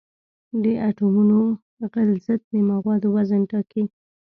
[0.63, 1.37] د اټومونو
[1.91, 3.83] غلظت د موادو وزن ټاکي.